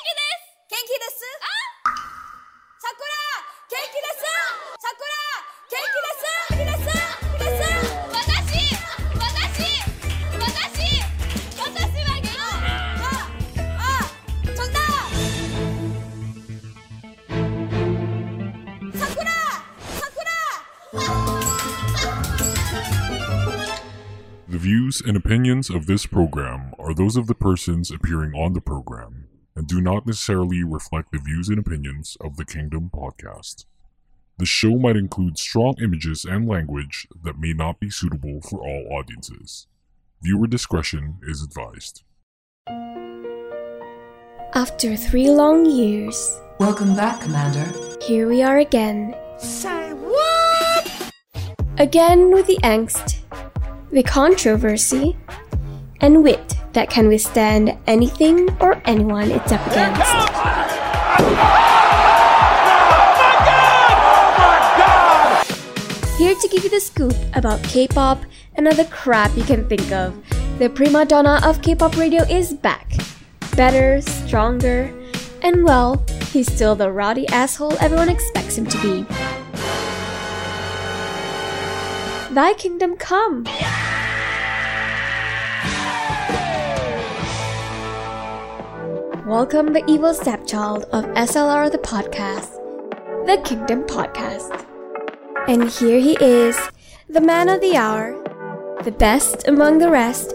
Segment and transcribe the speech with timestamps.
[0.00, 1.20] 気です
[2.80, 3.12] さくら
[3.68, 4.24] 元気です
[4.80, 5.20] さくら
[5.68, 6.96] 元気です元気です元気です
[7.36, 8.24] 私
[9.20, 9.68] 私
[10.40, 10.80] 私
[11.60, 11.68] 私
[12.04, 12.32] は元気
[13.76, 14.08] ああ
[14.46, 14.72] ちょっと
[18.98, 19.28] さくら
[19.92, 20.32] さくら
[24.48, 28.62] The views and opinions of this program are those of the persons appearing on the
[28.62, 33.65] program and do not necessarily reflect the views and opinions of the Kingdom podcast.
[34.37, 38.87] The show might include strong images and language that may not be suitable for all
[38.97, 39.67] audiences.
[40.23, 42.03] Viewer discretion is advised.
[44.53, 47.71] After three long years, Welcome back, Commander.
[48.01, 49.15] here we are again.
[49.37, 51.11] Say what?
[51.77, 53.17] Again with the angst,
[53.91, 55.17] the controversy,
[56.01, 60.01] and wit that can withstand anything or anyone it's up against.
[66.17, 68.23] Here to give you the scoop about K-pop
[68.55, 70.15] and other crap you can think of,
[70.59, 72.91] the prima donna of K-pop radio is back.
[73.55, 74.93] Better, stronger,
[75.41, 79.05] and well, he's still the rowdy asshole everyone expects him to be.
[82.33, 83.45] Thy kingdom come!
[89.31, 92.51] Welcome the evil stepchild of SLR the podcast,
[93.25, 94.65] the Kingdom Podcast.
[95.47, 96.59] And here he is,
[97.07, 98.11] the man of the hour,
[98.83, 100.33] the best among the rest,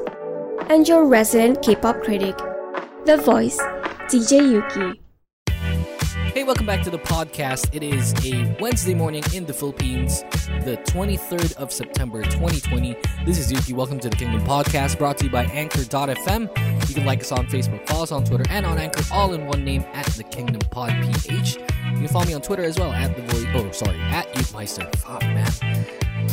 [0.71, 2.39] and your resident K-pop critic,
[3.05, 3.59] the voice,
[4.09, 5.06] DJ Yuuki.
[6.37, 7.75] Hey, welcome back to the podcast.
[7.75, 10.21] It is a Wednesday morning in the Philippines,
[10.67, 12.95] the 23rd of September 2020.
[13.25, 13.73] This is Yuuki.
[13.73, 16.89] Welcome to the Kingdom Podcast, brought to you by Anchor.fm.
[16.91, 19.47] You can like us on Facebook, follow us on Twitter, and on Anchor, all in
[19.47, 21.57] one name at the Kingdom Pod PH.
[21.57, 21.63] You
[22.01, 23.47] can follow me on Twitter as well at the voice.
[23.55, 24.85] Oh, sorry, at Meister.
[24.97, 25.87] Fuck, man.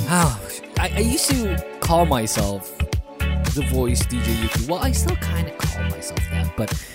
[0.10, 0.50] Oh,
[0.80, 2.78] I, I used to call myself
[3.56, 4.68] the voice DJ Yuuki.
[4.68, 6.88] Well, I still kind of call myself that, but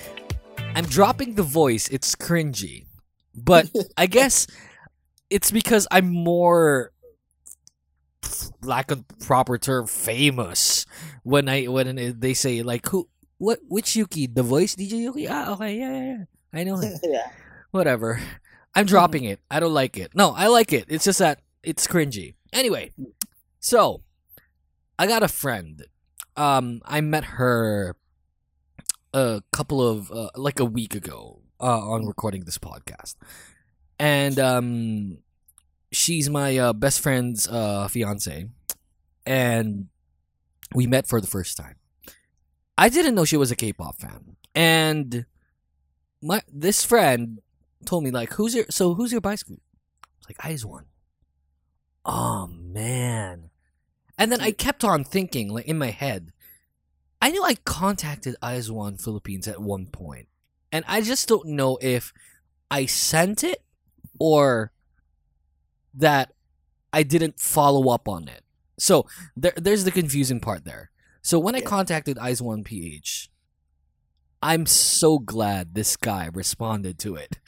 [0.74, 1.88] I'm dropping the voice.
[1.88, 2.87] It's cringy.
[3.44, 4.46] But I guess
[5.30, 6.92] it's because I'm more
[8.62, 10.84] lack of proper term famous
[11.22, 14.32] when I when they say like who what which Yuuki?
[14.32, 15.26] The voice DJ Yuuki?
[15.30, 16.24] Ah okay yeah yeah, yeah.
[16.52, 16.98] I know him.
[17.02, 17.30] Yeah.
[17.70, 18.20] whatever.
[18.74, 19.40] I'm dropping it.
[19.50, 20.14] I don't like it.
[20.14, 20.86] No I like it.
[20.88, 22.34] It's just that it's cringy.
[22.52, 22.92] Anyway
[23.60, 24.02] so
[24.98, 25.84] I got a friend.
[26.36, 27.96] Um I met her
[29.14, 33.16] a couple of uh, like a week ago uh, on recording this podcast.
[33.98, 35.18] And um
[35.90, 38.48] she's my uh, best friend's uh fiance.
[39.26, 39.88] And
[40.74, 41.76] we met for the first time.
[42.76, 44.36] I didn't know she was a k-pop fan.
[44.54, 45.26] And
[46.22, 47.40] my this friend
[47.84, 49.60] told me like who's your so who's your group
[50.18, 50.86] It's like IZ*ONE
[52.04, 53.50] oh man.
[54.16, 56.32] And then i kept on thinking like in my head
[57.22, 58.34] i knew i contacted
[58.72, 60.26] one philippines at one point
[60.72, 62.12] and i just don't know if
[62.70, 63.62] i sent it
[64.18, 64.72] or
[65.94, 66.32] that
[66.92, 68.42] I didn't follow up on it.
[68.78, 70.90] So there, there's the confusing part there.
[71.22, 73.28] So when I contacted IZ*ONE PH,
[74.40, 77.38] I'm so glad this guy responded to it.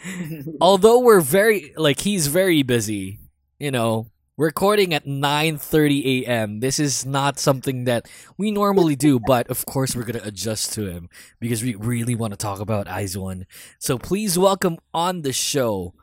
[0.60, 3.20] Although we're very like he's very busy,
[3.60, 4.08] you know,
[4.42, 6.58] recording at 9:30 a.m.
[6.58, 10.72] This is not something that we normally do, but of course we're going to adjust
[10.74, 11.08] to him
[11.38, 13.46] because we really want to talk about IZ*ONE.
[13.78, 15.94] So please welcome on the show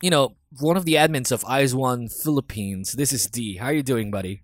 [0.00, 2.94] you know, one of the admins of IZ*ONE Philippines.
[2.94, 3.56] This is D.
[3.58, 4.42] How are you doing, buddy?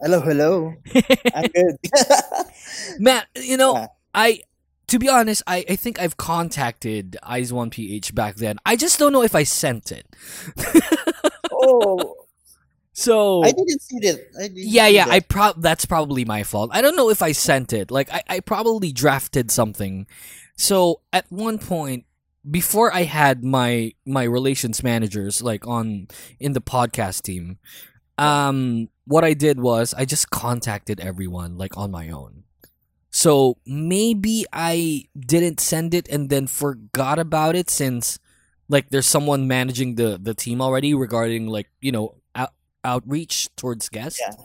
[0.00, 0.74] Hello, hello.
[1.34, 1.76] I'm good.
[2.98, 3.86] Matt, you know, Yeah.
[4.14, 4.40] I
[4.88, 8.58] to be honest, I, I think I've contacted IZ*ONE PH back then.
[8.66, 10.06] I just don't know if I sent it.
[11.52, 12.25] oh,
[12.98, 14.26] So I didn't see that.
[14.38, 15.12] I didn't yeah, see yeah, that.
[15.12, 16.70] I pro- that's probably my fault.
[16.72, 17.90] I don't know if I sent it.
[17.90, 20.06] Like I, I probably drafted something.
[20.56, 22.06] So at one point
[22.50, 26.08] before I had my my relations managers like on
[26.40, 27.58] in the podcast team,
[28.16, 32.44] um what I did was I just contacted everyone like on my own.
[33.10, 38.18] So maybe I didn't send it and then forgot about it since
[38.70, 42.14] like there's someone managing the the team already regarding like, you know,
[42.86, 44.22] outreach towards guests.
[44.22, 44.38] Yeah.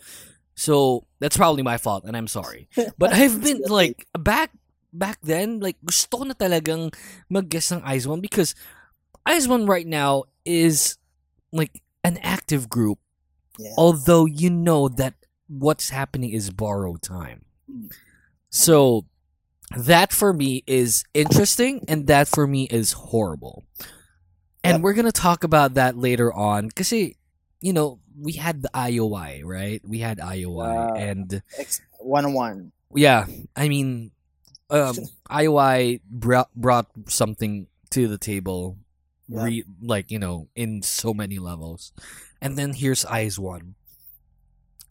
[0.58, 2.66] So that's probably my fault and I'm sorry.
[2.98, 4.50] But I've been like back
[4.92, 6.92] back then like gusto na talagang
[7.30, 8.58] mag-guest ng IZ*ONE because
[9.30, 10.98] IZ*ONE right now is
[11.54, 12.98] like an active group
[13.62, 13.78] Yeah.
[13.78, 15.14] although you know that
[15.48, 17.46] what's happening is borrowed time.
[17.70, 17.94] Hmm.
[18.50, 19.06] So
[19.72, 23.64] that for me is interesting, and that for me is horrible.
[24.64, 24.82] And Yep.
[24.84, 29.82] we're gonna talk about that later on, because you know we had the IOI, right?
[29.86, 30.56] We had IOI,
[30.90, 30.94] Wow.
[30.96, 32.72] and Ex- one one.
[32.94, 33.26] yeah,
[33.56, 34.12] I mean,
[34.70, 34.96] um,
[35.30, 38.78] IOI brought brought something to the table,
[39.28, 39.44] Yeah.
[39.44, 41.92] re- like you know, in so many levels,
[42.42, 43.76] and then here's IZ*ONE.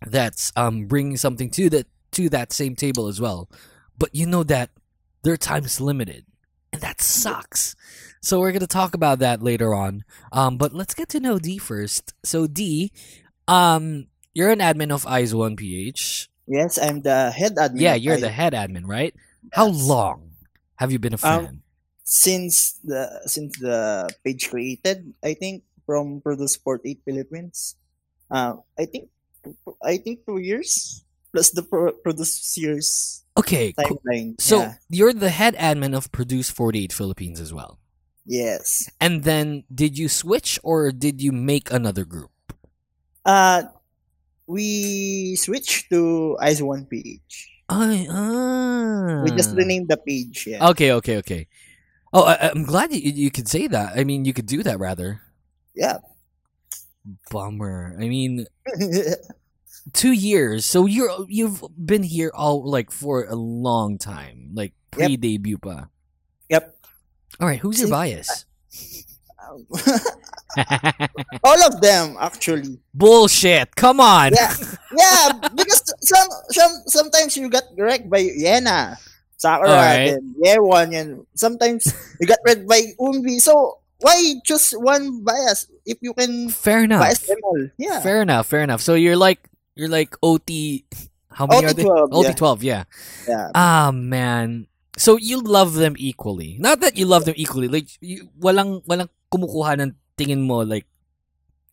[0.07, 3.49] That's um bringing something to that to that same table as well,
[3.99, 4.71] but you know that
[5.23, 6.25] their time's limited,
[6.81, 7.77] and that sucks.
[8.23, 10.05] So we're gonna talk about that later on.
[10.33, 12.13] Um, but let's get to know D first.
[12.25, 12.93] So D,
[13.49, 16.29] um, you're an admin of IZ*ONE PH.
[16.47, 17.81] Yes, I'm the head admin.
[17.81, 19.15] Yeah, you're I- the head admin, right?
[19.53, 20.33] How long
[20.77, 21.63] have you been a Um, fan?
[22.05, 25.15] since the since the page created.
[25.25, 27.77] I think from Produce 48 Philippines.
[28.31, 29.09] Uh, I think
[29.83, 34.03] I think two years plus the pro- Produce series okay, cool.
[34.39, 34.75] so yeah.
[34.89, 37.79] you're the head admin of Produce 48 Philippines as well.
[38.27, 38.91] yes.
[39.01, 42.31] And then did you switch or did you make another group?
[43.25, 43.65] Uh
[44.47, 47.49] we switched to IZ*ONE PH.
[47.71, 49.23] Ay, ah.
[49.23, 50.43] We just renamed the page.
[50.51, 50.69] Yeah.
[50.75, 51.47] Okay, okay, okay.
[52.13, 53.95] Oh, I, I'm glad you, you could say that.
[53.95, 55.23] I mean, you could do that rather.
[55.75, 55.99] Yeah.
[57.31, 57.95] Bummer.
[57.95, 58.47] I mean,
[59.93, 60.65] two years.
[60.65, 65.89] So you're you've been here all like for a long time, like pre debut pa.
[66.49, 66.77] yep.
[67.41, 68.45] All right, who's your Since- bias?
[71.45, 72.79] All of them actually.
[72.95, 73.75] Bullshit.
[73.77, 74.33] Come on.
[74.35, 74.55] Yeah.
[74.97, 78.97] Yeah, because some some sometimes you got wrecked by Yena,
[79.39, 80.11] Sakura, Alright.
[80.11, 81.87] then Yeon, and sometimes
[82.21, 83.41] you got wrecked by Eunbi.
[83.41, 87.01] So why just one bias if you can Fair enough.
[87.03, 87.69] bias them all?
[87.79, 88.01] Yeah.
[88.01, 88.47] Fair enough.
[88.47, 88.81] Fair enough.
[88.83, 89.39] So you're like
[89.75, 90.85] you're like OT.
[91.31, 91.85] How many are they?
[91.85, 92.33] OT12, OT yeah.
[92.35, 92.63] twelve.
[92.63, 92.83] Yeah.
[93.29, 93.49] Yeah.
[93.55, 94.67] Ah man.
[94.99, 96.57] So you love them equally.
[96.59, 97.69] Not that you love them equally.
[97.69, 100.87] Like you, walang walang kumukuha ng tingin mo like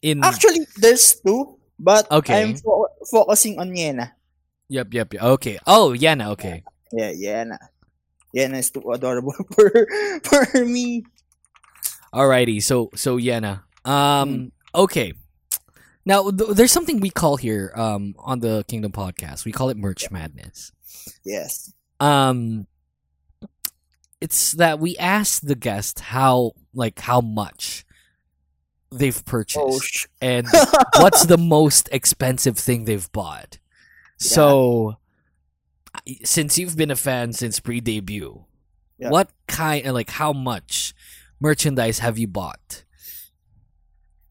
[0.02, 0.24] in.
[0.24, 2.44] Actually, there's two, but Okay.
[2.44, 4.14] I'm fo- focusing on Yena.
[4.70, 4.94] Yep.
[4.94, 5.14] Yep.
[5.14, 5.24] yep.
[5.40, 5.58] Okay.
[5.66, 6.32] Oh, Yena.
[6.38, 6.64] Okay.
[6.94, 7.58] Yeah, Yena.
[8.36, 9.72] Yena is too adorable for
[10.24, 11.04] for me.
[12.14, 12.62] Alrighty.
[12.62, 13.64] So so Yena.
[13.84, 14.52] Um.
[14.76, 15.14] Okay.
[16.08, 19.44] Now th- there's something we call here um on the Kingdom podcast.
[19.46, 20.72] We call it merch madness.
[21.26, 21.74] Yes.
[22.00, 22.66] um
[24.22, 27.86] it's that we ask the guest how like how much
[28.92, 30.48] they've purchased Oh, sh- and
[30.98, 33.60] what's the most expensive thing they've bought
[34.18, 34.96] so
[36.24, 38.46] since you've been a fan since pre-debut
[38.98, 39.10] Yeah.
[39.10, 40.94] what kind like how much
[41.40, 42.84] merchandise have you bought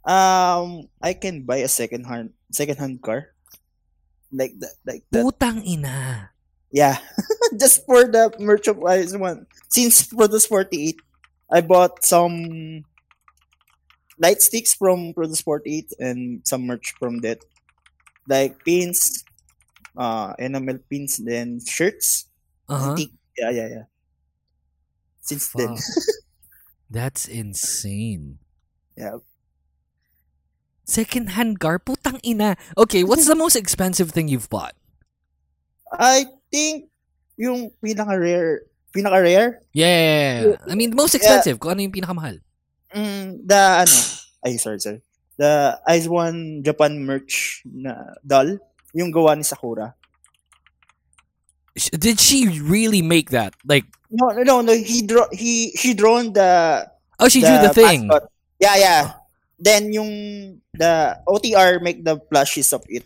[0.06, 3.34] um, I can buy a second hand second hand car,
[4.32, 5.26] like that, like that.
[5.26, 6.30] putang ina
[6.70, 6.98] Yeah,
[7.60, 9.46] just for the merchandise one.
[9.70, 10.98] Since Produce 48,
[11.50, 12.84] I bought some
[14.18, 17.38] light sticks from Produce 48 and some merch from that.
[18.28, 19.22] Like pins,
[19.96, 22.26] uh, enamel pins, then shirts.
[22.68, 22.98] uh-huh.
[23.38, 23.86] Yeah, yeah, yeah.
[25.22, 25.76] Since then.
[26.90, 28.38] That's insane
[28.96, 29.18] Yeah.
[30.86, 34.78] Second hand car putang ina okay what's the most expensive thing you've bought
[35.92, 36.90] I think
[37.36, 40.56] yung pinaka-rare, pinaka-rare, Yeah.
[40.66, 41.60] I mean, the most expensive.
[41.60, 42.40] Kung ano yung pinakamahal.
[42.90, 43.96] mm, the, ano,
[44.44, 45.00] ay, sorry, sorry.
[45.36, 48.56] The IZ*ONE Japan merch na doll,
[48.96, 49.94] yung gawa ni Sakura.
[51.92, 53.52] Did she really make that?
[53.68, 54.72] Like, No, no, no, no.
[54.72, 56.88] He draw, he, he drawn the,
[57.20, 58.08] oh, she drew the thing.
[58.08, 58.32] mascot.
[58.58, 59.02] Yeah, yeah.
[59.58, 63.04] Then yung, the OTR make the plushies of it.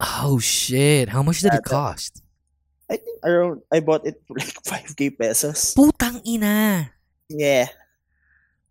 [0.00, 1.08] Oh, shit.
[1.08, 2.22] How much did Yeah, it cost?
[2.88, 5.74] I think around, I bought it for like 5k pesos.
[5.74, 6.90] Putang ina.
[7.28, 7.68] Yeah.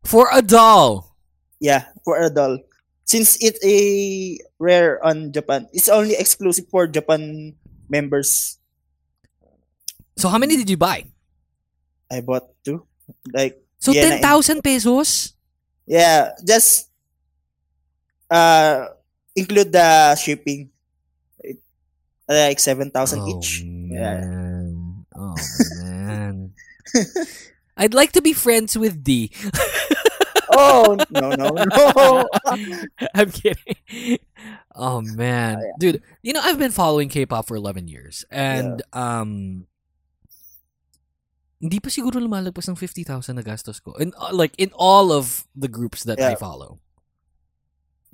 [0.03, 1.15] For a doll.
[1.59, 2.59] Yeah, for a doll.
[3.05, 7.53] Since it's a rare on Japan, it's only exclusive for Japan
[7.89, 8.57] members.
[10.17, 11.05] So, how many did you buy?
[12.09, 12.85] I bought two.
[13.33, 15.33] Like So, Yeah, 10,000 pesos?
[15.85, 16.89] yeah, just
[18.29, 18.87] uh
[19.35, 20.69] include the shipping.
[21.39, 21.57] It,
[22.27, 23.61] like seven thousand Oh, each.
[23.63, 24.23] Yeah.
[25.15, 25.35] Oh,
[25.79, 26.51] man.
[27.77, 29.31] I'd like to be friends with D.
[30.55, 32.27] Oh no no no!
[33.13, 34.19] I'm kidding.
[34.73, 39.67] Oh man, dude, you know I've been following K-pop for 11 years and um
[41.59, 43.99] hindi pa siguro lumalagpas ng 50,000 na gastos ko.
[43.99, 46.79] In uh, like in all of the groups that I follow.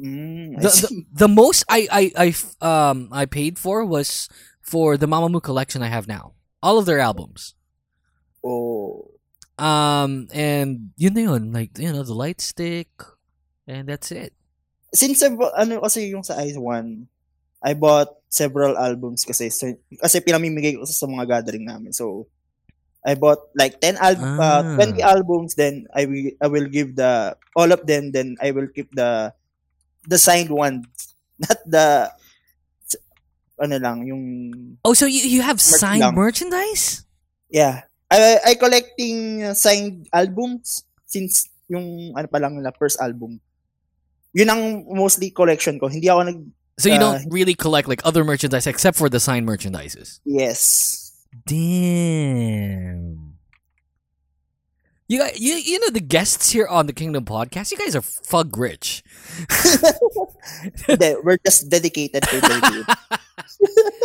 [0.02, 2.28] Mm, The, the the most I I I
[2.66, 4.26] um I paid for was
[4.66, 6.34] for the Mamamoo collection I have now.
[6.66, 7.54] All of their albums.
[8.42, 9.14] Oh.
[9.62, 12.90] Um, and yun na yun, like, you know, the light stick,
[13.70, 14.34] and that's it.
[14.90, 17.06] Since I bought, ano kasi yung sa IZ*ONE,
[17.62, 21.94] I bought several albums kasi kasi pinamimigay ko sa mga gathering namin.
[21.94, 22.26] So
[23.06, 24.78] I bought like 10 al- uh, Ah.
[24.82, 28.70] 20 albums then I will I will give the all of them then I will
[28.70, 29.34] keep the
[30.06, 30.86] the signed one
[31.42, 32.10] not the
[33.62, 34.24] ano lang yung
[34.82, 36.16] Oh, so you, you have signed lang.
[36.18, 37.06] merchandise?
[37.50, 43.38] yeah I I collecting uh, signed albums since yung ano pa lang na first album
[44.34, 46.40] yun ang mostly collection ko hindi ako nag
[46.80, 50.18] So you Uh, don't really collect like other merchandise except for the signed merchandises.
[50.26, 50.98] yes
[51.46, 53.31] Damn.
[55.12, 57.68] You got you you know the guests here on the Kingdom podcast.
[57.68, 59.04] You guys are fug rich.
[60.88, 62.98] We're just dedicated to the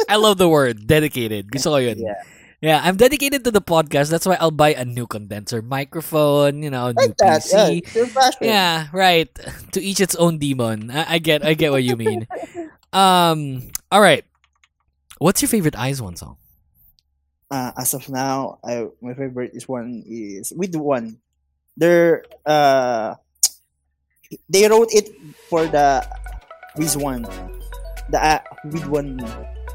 [0.10, 1.46] I love the word dedicated.
[1.54, 2.02] Gusto ko yun.
[2.02, 2.18] Yeah.
[2.58, 4.10] Yeah, I'm dedicated to the podcast.
[4.10, 6.66] That's why I'll buy a new condenser microphone.
[6.66, 7.46] You know, a new that.
[7.54, 8.10] Yeah, PC.
[8.10, 8.42] passion.
[8.42, 9.30] Yeah, right.
[9.74, 10.90] To each its own demon.
[10.90, 12.26] I, I get I get what you mean.
[12.90, 13.62] um
[13.94, 14.26] all right.
[15.22, 16.34] What's your favorite IZ*ONE song?
[17.50, 21.18] Uh, as of now, I my favorite is one is with one.
[21.76, 23.14] They're uh
[24.50, 25.08] they wrote it
[25.48, 26.02] for the
[26.76, 27.22] with one.
[28.10, 29.22] The uh, with one.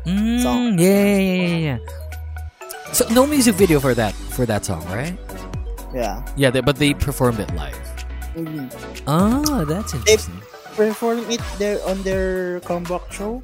[0.04, 0.80] Mm, Song.
[0.80, 1.80] Yeah, yeah, yeah, yeah.
[2.92, 5.16] So no music video for that for that song, right?
[5.94, 6.24] Yeah.
[6.36, 7.78] Yeah, they, but they performed it live.
[8.36, 8.68] Mhm.
[9.08, 10.36] Oh, that's interesting.
[10.76, 13.44] They perform it there on their comeback show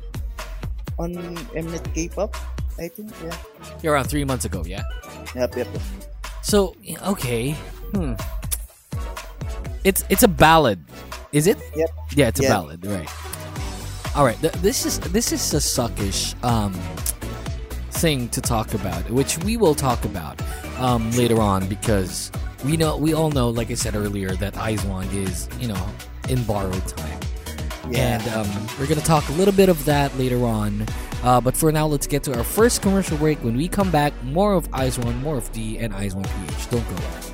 [1.00, 1.15] on
[1.55, 2.36] Mnet K-pop.
[2.79, 3.12] I think.
[3.24, 3.36] Yeah.
[3.81, 4.84] You're around three months ago, yeah.
[5.36, 5.55] Yep.
[5.55, 5.67] Yep.
[5.74, 5.81] yep.
[6.41, 6.75] So
[7.07, 7.51] okay,
[7.93, 8.13] hmm.
[9.84, 10.84] It's it's a ballad,
[11.31, 11.57] is it?
[11.75, 11.89] Yep.
[12.15, 13.10] Yeah, it's a ballad, right?
[14.15, 14.39] All right.
[14.39, 16.74] Th- this is this is a suckish um
[17.91, 20.41] thing to talk about, which we will talk about
[20.79, 22.31] um later on because
[22.65, 25.89] we know we all know, like I said earlier, that IZ*ONE is you know
[26.29, 27.19] in borrowed time.
[27.89, 28.19] Yeah.
[28.19, 30.86] And um, we're going to talk a little bit of that later on.
[31.24, 33.44] Uh, but for now, let's get to our first commercial break.
[33.44, 36.70] When we come back, more of IZ*ONE, more of D, and IZ*ONE PH.
[36.70, 37.28] Don't go away.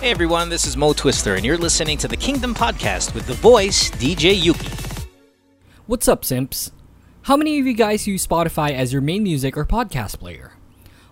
[0.00, 3.34] Hey everyone, this is Mo Twister, and you're listening to the Kingdom Podcast with the
[3.34, 5.06] voice DJ Yuuki.
[5.86, 6.72] What's up, simps?
[7.22, 10.54] How many of you guys use Spotify as your main music or podcast player?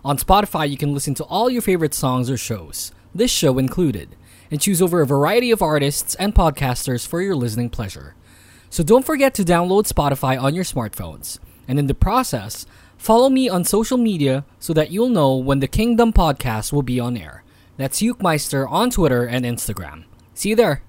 [0.03, 4.17] On Spotify, you can listen to all your favorite songs or shows, this show included,
[4.49, 8.15] and choose over a variety of artists and podcasters for your listening pleasure.
[8.71, 13.49] So don't forget to download Spotify on your smartphones, and in the process, follow me
[13.49, 17.43] on social media so that you'll know when the Kingdom podcast will be on air.
[17.75, 20.05] That's Ukemeister on Twitter and Instagram.
[20.33, 20.83] See you there.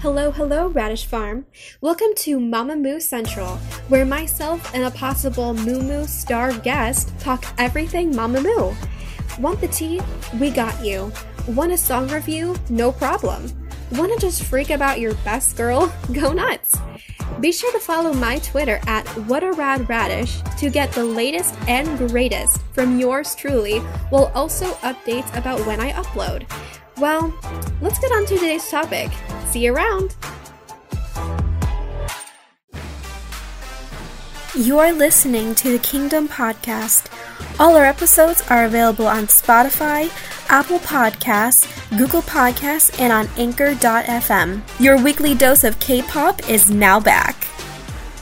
[0.00, 1.44] Hello, hello, Radish Farm.
[1.80, 3.56] Welcome to Mamamoo Central,
[3.88, 8.76] where myself and a possible Moo Moo star guest talk everything Mamamoo.
[9.38, 10.00] Want the tea?
[10.40, 11.12] We got you.
[11.48, 12.56] Want a song review?
[12.70, 13.52] No problem.
[13.92, 15.92] Want to just freak about your best girl?
[16.12, 16.78] Go nuts.
[17.40, 21.54] Be sure to follow my Twitter at What a Rad Radish to get the latest
[21.68, 26.50] and greatest from yours truly, while also updates about when I upload.
[26.96, 27.34] Well,
[27.82, 29.10] let's get on to today's topic.
[29.48, 30.16] See you around.
[34.54, 37.12] You are listening to the Kingdom Podcast.
[37.58, 40.10] All our episodes are available on Spotify,
[40.50, 44.60] Apple Podcasts, Google Podcasts, and on Anchor.fm.
[44.78, 47.46] Your weekly dose of K pop is now back.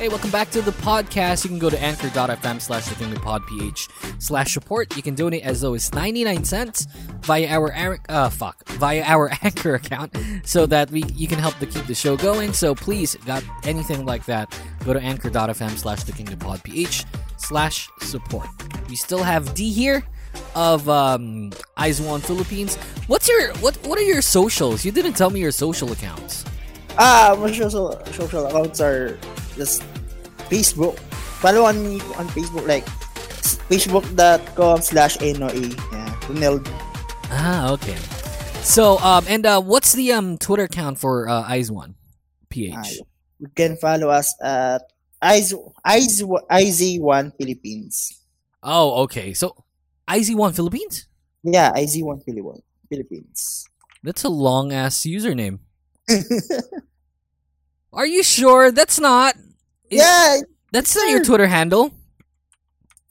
[0.04, 1.44] Hey, welcome back to the podcast.
[1.44, 4.94] You can go to anchor.fm slash the kingdom pod ph slash support.
[4.96, 6.86] You can donate as low as 99 cents
[7.22, 11.64] via our uh fuck via our anchor account so that we you can help to
[11.64, 12.52] keep the show going.
[12.52, 14.52] So please, got anything like that,
[14.84, 17.06] go to anchor.fm slash the kingdom pod ph
[17.38, 18.48] slash support.
[18.90, 20.04] We still have D here
[20.54, 22.76] of um One Philippines.
[23.06, 24.84] What's your what what are your socials?
[24.84, 26.44] You didn't tell me your social accounts.
[26.98, 29.18] Ah, my social social accounts are
[29.56, 29.82] just
[30.50, 30.98] Facebook.
[31.40, 32.86] Follow on me on Facebook like
[33.68, 35.74] facebook.com slash NOA.
[35.92, 36.68] Yeah, Ronald.
[37.30, 37.96] Ah, okay.
[38.62, 41.94] So, um, and uh, what's the um Twitter account for uh, IZ*ONE,
[42.48, 43.00] PH?
[43.40, 44.82] You can follow us at
[45.20, 45.52] Eyes
[45.84, 48.20] Eyes IZ1 Philippines.
[48.62, 49.34] Oh, okay.
[49.34, 49.56] So,
[50.08, 51.06] IZ One Philippines.
[51.42, 52.62] Yeah, IZ1 Philippines.
[52.88, 53.68] Philippines.
[54.02, 55.58] That's a long ass username.
[57.94, 59.36] Are you sure that's not?
[59.90, 60.40] yeah,
[60.72, 61.24] that's not your.
[61.24, 61.92] Twitter handle.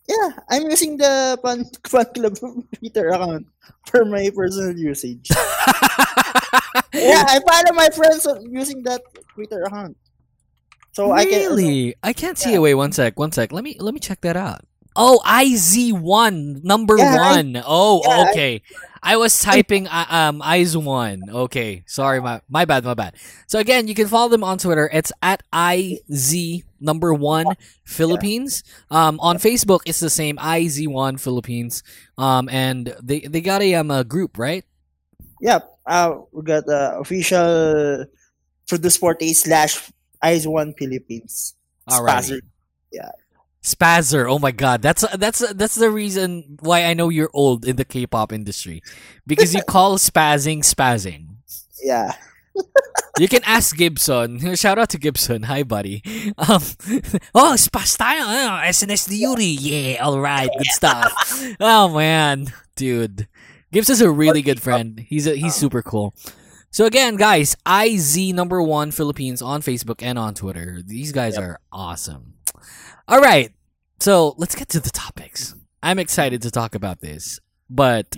[0.08, 0.30] yeah.
[0.50, 2.38] I'm using the fan, fan club
[2.78, 3.48] Twitter account
[3.88, 5.30] for my personal usage.
[6.94, 9.02] yeah, I follow my friends using that
[9.34, 9.98] Twitter account.
[10.92, 11.96] So I can really?
[12.04, 12.60] I can't see Yeah.
[12.60, 13.52] Wait, one sec, one sec.
[13.52, 14.62] Let me let me check that out.
[14.96, 17.62] Oh, IZ1 number Yeah, I- one.
[17.66, 18.62] Oh, yeah, I- okay.
[19.02, 21.30] I, was typing uh, um IZ1.
[21.30, 23.16] Okay, sorry, my my bad, my bad.
[23.48, 24.90] So again, you can follow them on Twitter.
[24.94, 27.48] It's at IZ number one
[27.84, 28.64] Philippines.
[28.90, 31.84] Um, on Facebook, it's the same IZ1 Philippines.
[32.18, 34.64] Um, and they they got a um a group, right?
[35.42, 38.06] Yeah, uh, we got the official
[38.68, 39.92] for the sport slash
[40.24, 41.56] IZ1 Philippines.
[41.90, 42.40] Alrighty.
[42.40, 43.12] Spazzer.
[43.64, 44.30] Spazzer.
[44.30, 47.86] Oh my god, that's that's that's the reason why I know you're old in the
[47.86, 48.84] K-pop industry,
[49.26, 51.28] because you call spazzing spazzing.
[51.82, 52.14] Yeah.
[53.20, 54.56] You can ask Gibson.
[54.56, 55.44] Shout out to Gibson.
[55.44, 56.02] Hi, buddy.
[56.38, 56.62] Um,
[57.34, 58.26] oh, spaz tayo.
[58.26, 59.46] Oh, SNSD Yuri.
[59.46, 61.14] Yeah, all right, good stuff.
[61.60, 63.28] Oh man, dude,
[63.72, 65.00] Gibson's a really good friend.
[65.00, 66.14] He's a, he's super cool.
[66.70, 70.82] So again, guys, IZ number one Philippines on Facebook and on Twitter.
[70.84, 72.33] These guys are awesome.
[73.14, 73.54] All right,
[74.00, 75.54] so let's get to the topics.
[75.84, 77.40] I'm excited to talk about this,
[77.70, 78.18] but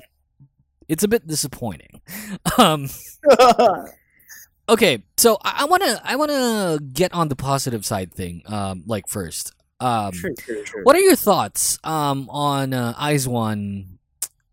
[0.87, 1.99] it's a bit disappointing.
[2.57, 2.87] Um,
[4.69, 8.43] okay, so I, I wanna I wanna get on the positive side thing.
[8.45, 10.83] Um, like first, um, sure, sure, sure.
[10.83, 13.99] what are your thoughts um on uh, IZ*ONE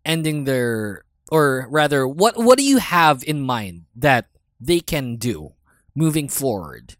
[0.04, 4.26] ending their or rather what what do you have in mind that
[4.58, 5.52] they can do
[5.94, 6.96] moving forward?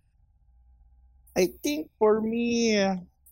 [1.35, 2.79] I think for me,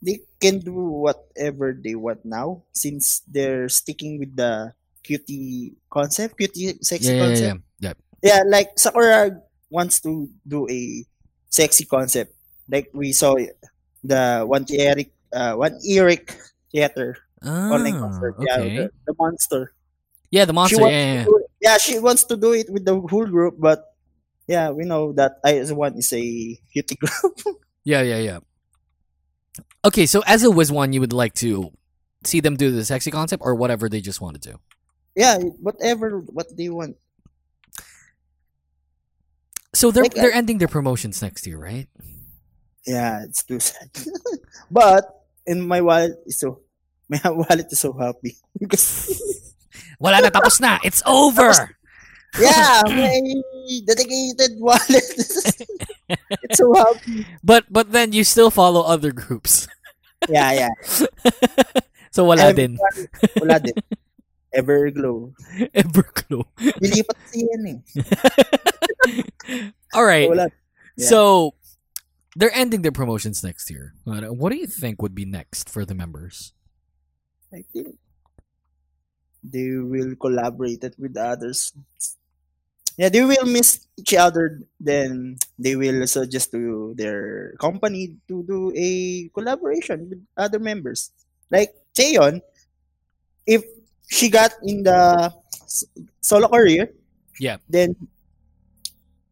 [0.03, 6.79] they can do whatever they want now since they're sticking with the cutie concept, cutie
[6.83, 7.61] sexy Yeah, yeah, concept.
[7.81, 7.95] yeah, yeah.
[8.23, 9.41] Yeah, like Sakura
[9.71, 11.05] wants to do a
[11.49, 12.33] sexy concept.
[12.69, 13.35] Like we saw
[14.05, 16.37] the Oneiric, uh, one Eric
[16.71, 18.35] theater online Ah, concert.
[18.41, 19.73] Yeah, the, the monster.
[20.31, 20.77] Yeah, the monster.
[20.77, 21.25] she Yeah, yeah, yeah.
[21.27, 23.85] it- yeah, she wants to do it with the whole group, but
[24.47, 26.21] yeah, we know that I one is a
[26.73, 27.37] cutie group.
[27.85, 28.39] Yeah, yeah, yeah.
[29.85, 31.73] Okay, so as a WIZ*ONE, you would like to
[32.25, 34.59] see them do the sexy concept or whatever they just want to do.
[35.17, 36.97] yeah, whatever what they want.
[39.75, 41.89] So they're Like, uh, they're ending their promotions next year, right?
[42.87, 43.91] Yeah, it's too sad.
[44.71, 45.05] but
[45.47, 46.61] in my wallet is so
[47.09, 49.09] my wallet is so happy because
[50.01, 50.79] Wala na tapos na.
[50.83, 51.77] It's over.
[52.41, 53.21] yeah, my
[53.85, 55.05] dedicated wallet.
[56.41, 57.27] it's so happy.
[57.45, 59.69] But but then you still follow other groups.
[60.29, 60.73] Yeah, yeah.
[62.15, 62.79] so wala Ev- din.
[63.41, 63.75] Wala din.
[64.51, 65.31] Everglow.
[65.71, 66.43] Everglow.
[66.59, 67.79] Lilipat kasi yan eh.
[69.95, 70.27] All right.
[70.27, 70.51] Wala.
[70.99, 71.07] Yeah.
[71.07, 71.55] So
[72.35, 73.95] they're ending their promotions next year.
[74.03, 76.53] Uh, What do you think would be next for the members?
[77.55, 77.95] I think
[79.43, 81.71] they will collaborate it with others.
[82.97, 84.61] Yeah, they will miss each other.
[84.79, 91.11] Then they will suggest to their company to do a collaboration with other members.
[91.51, 92.43] Like Taeyeon,
[93.47, 93.65] if
[94.09, 95.33] she got in the
[96.21, 96.91] solo career,
[97.41, 97.57] Yeah.
[97.69, 97.97] then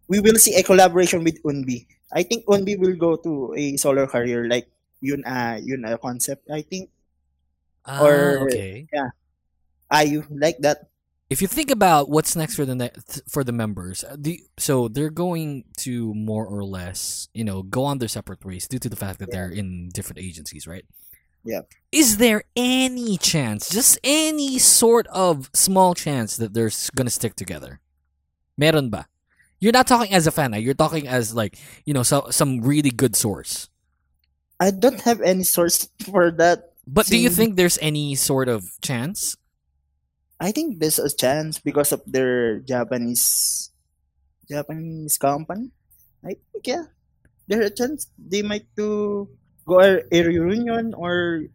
[0.08, 1.86] we will see a collaboration with Eunbi.
[2.12, 4.68] I think Eunbi will go to a solo career like
[5.04, 6.48] yun uh yun a concept.
[6.50, 6.88] I think
[7.88, 8.84] Ah, Or- okay.
[8.92, 9.08] Yeah.
[9.88, 10.92] Ayu like that.
[11.30, 12.90] If you think about what's next for the ne-
[13.28, 17.84] for the members, uh, the so they're going to more or less, you know, go
[17.84, 20.84] on their separate ways due to the fact that they're in different agencies, right?
[21.44, 21.62] Yeah.
[21.92, 27.80] Is there any chance, just any sort of small chance that they're gonna stick together?
[28.56, 29.06] Meron ba?
[29.60, 30.56] You're not talking as a fan, ah.
[30.56, 33.68] you're talking as like, you know, so, some really good source.
[34.60, 36.72] I don't have any source for that.
[36.86, 39.36] But do you think there's any sort of chance?
[40.40, 43.70] I think there's a chance because of their Japanese
[44.48, 45.70] Japanese company.
[46.24, 46.84] I think yeah,
[47.46, 49.26] there's a chance they might do
[49.66, 51.46] go a, a reunion or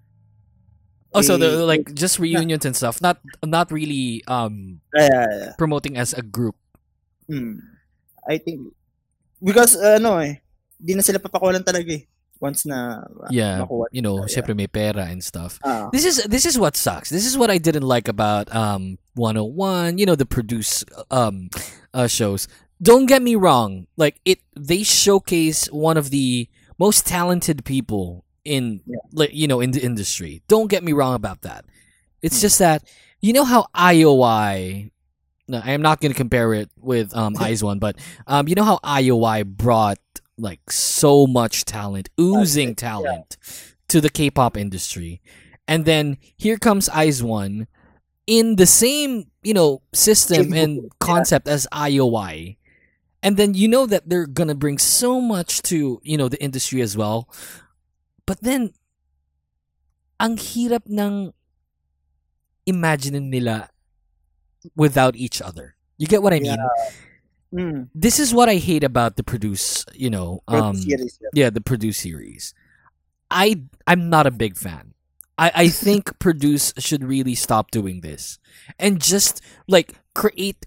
[1.13, 5.28] Oh, so a- they're like just reunions and stuff, not not really um yeah, yeah,
[5.30, 5.52] yeah.
[5.58, 6.58] promoting as a group.
[7.30, 7.62] Hmm.
[8.28, 8.74] I think
[9.38, 10.41] because ano eh,
[10.82, 12.10] di na sila papakulan talaga eh.
[12.43, 13.88] Once na uh, Yeah, makuha.
[13.95, 14.27] you know, Yeah.
[14.36, 15.63] syempre may pera and stuff.
[15.63, 17.08] Ah, This is this is what sucks.
[17.08, 21.47] This is what I didn't like about um 101, you know, the produce um
[21.95, 22.51] uh, shows.
[22.84, 23.88] Don't get me wrong.
[23.95, 28.99] Like it they showcase one of the most talented people in Yeah.
[29.15, 30.43] like you know in the industry.
[30.51, 31.63] Don't get me wrong about that.
[32.19, 32.84] It's just that
[33.23, 34.91] you know how IOI
[35.47, 37.95] no, I am not going to compare it with um IZ*ONE, but
[38.27, 39.99] um you know how IOI brought
[40.38, 43.38] like so much talent, oozing talent
[43.88, 45.22] to the K-pop industry.
[45.67, 47.67] And then here comes IZ*ONE
[48.28, 51.06] in the same, you know, system and group, yeah.
[51.06, 52.58] concept as IOI.
[53.24, 56.82] and then you know that they're gonna bring so much to you know the industry
[56.84, 57.32] as well
[58.28, 58.76] but then
[60.19, 61.32] ang hirap ng
[62.67, 63.72] imagine nila
[64.76, 66.60] without each other you get what i mean
[67.54, 67.89] Mm.
[67.94, 71.46] this is what i hate about the produce you know um series, yeah.
[71.46, 72.54] yeah the produce series.
[73.30, 74.94] I i'm not a big fan.
[75.38, 78.39] I i think produce should really stop doing this
[78.80, 80.66] and just like create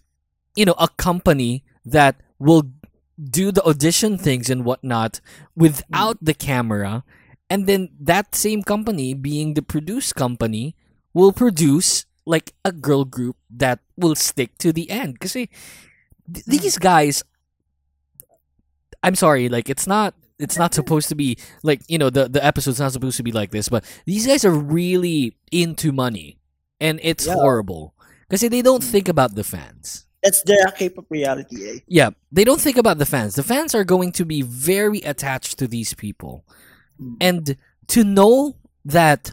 [0.55, 2.71] you know a company that will
[3.19, 5.21] do the audition things and whatnot
[5.55, 7.05] without the camera.
[7.49, 10.77] And then that same company being the produce company
[11.15, 15.15] will produce like a girl group that will stick to the end.
[15.15, 15.37] Because
[16.27, 16.41] Hmm.
[16.47, 17.23] these guys
[19.03, 22.45] i'm sorry like it's not it's not supposed to be like you know the the
[22.45, 26.39] episode's not supposed to be like this but these guys are really into money
[26.81, 27.35] and it's Yeah.
[27.35, 27.95] horrible
[28.29, 28.91] because they don't hmm.
[28.91, 31.79] think about the fans That's their cape of reality, eh?
[31.87, 33.37] yeah, they don't think about the fans.
[33.39, 36.43] The fans are going to be very attached to these people.
[36.99, 37.15] Hmm.
[37.21, 37.45] And
[37.95, 39.31] to know that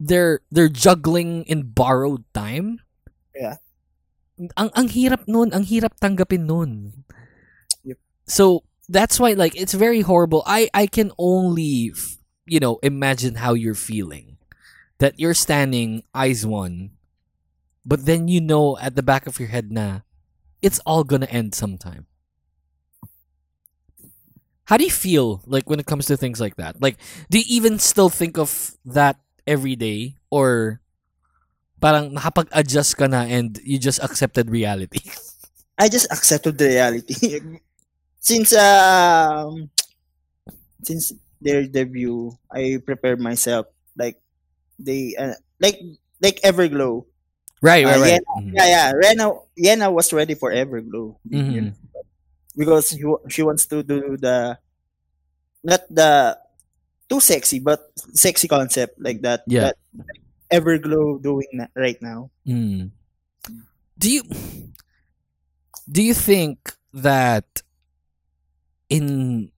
[0.00, 2.80] they're they're juggling in borrowed time.
[3.38, 3.56] Yeah.
[4.38, 7.04] Ang ang hirap nun, ang hirap tanggapin nun.
[7.84, 7.98] Yep.
[8.26, 10.42] So that's why like it's very horrible.
[10.46, 11.92] I I can only
[12.46, 14.36] you know imagine how you're feeling.
[15.02, 16.94] That you're standing IZ*ONE
[17.84, 20.00] but then you know at the back of your head na
[20.62, 22.06] it's all gonna end sometime.
[24.66, 26.80] How do you feel like when it comes to things like that?
[26.80, 26.96] Like,
[27.30, 30.80] do you even still think of that every day, or
[31.82, 35.02] parang nakapag-adjust ka na and you just accepted reality?
[35.74, 37.40] I just accepted the reality.
[38.22, 39.66] since um
[40.82, 43.66] since their debut, I prepared myself
[43.98, 44.22] like
[44.78, 45.78] they uh, like
[46.22, 47.04] like Everglow.
[47.62, 48.18] right, right, Uh, right.
[48.22, 48.52] Yena, Mhm.
[48.54, 48.86] yeah, yeah.
[48.94, 49.26] Rena
[49.58, 51.18] Yena was ready for Everglow.
[51.26, 51.74] Mhm.
[52.56, 54.58] Because she, she wants to do the
[55.64, 56.36] not the
[57.08, 57.80] too sexy but
[58.14, 59.42] sexy concept like that.
[59.46, 59.72] Yeah.
[59.72, 59.76] That
[60.52, 62.30] Everglow doing right now.
[62.46, 62.90] Mm.
[63.98, 64.22] Do you
[65.90, 67.62] do you think that
[68.88, 69.50] in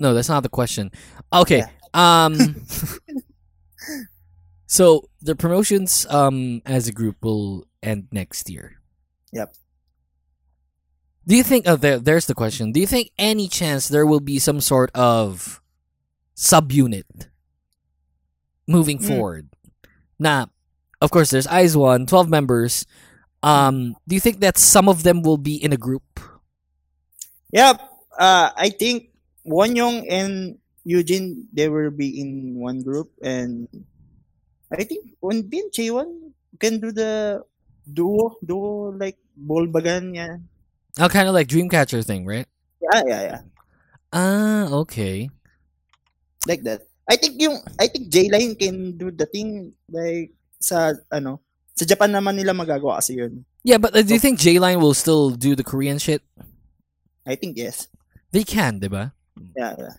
[0.00, 0.90] no, that's not the question.
[1.32, 1.64] Okay.
[1.92, 2.36] Um
[4.66, 8.80] so the promotions um as a group will end next year.
[9.32, 9.54] Yep.
[11.26, 12.72] Do you think oh there there's the question.
[12.72, 15.60] Do you think any chance there will be some sort of
[16.36, 17.28] subunit
[18.68, 19.08] moving Mm.
[19.08, 19.48] forward?
[20.20, 20.52] Now,
[21.00, 22.84] of course there's IZ*ONE, 12 members.
[23.42, 26.04] Um do you think that some of them will be in a group?
[27.54, 27.80] Yep.
[28.18, 29.14] Uh, I think
[29.46, 33.68] Wonyoung and Yujin they will be in one group, and
[34.74, 37.44] I think and Chaewon can do the
[37.86, 40.42] duo, duo like Bolbbalgan, yeah,
[40.98, 42.48] Oh, kind of like Dreamcatcher thing, right?
[42.82, 43.40] yeah, yeah, yeah,
[44.12, 45.30] Ah, okay.
[46.48, 46.87] like that.
[47.08, 51.40] I think yung I think J-Line can do the thing like sa ano
[51.72, 53.48] sa Japan naman nila magagawa kasi yun.
[53.64, 56.22] Yeah, but uh, do you think J Line will still do the Korean shit?
[57.24, 57.88] I think yes.
[58.32, 59.12] They can, diba?
[59.56, 59.94] Yeah, yeah.